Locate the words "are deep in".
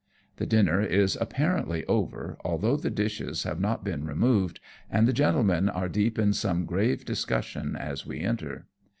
5.69-6.33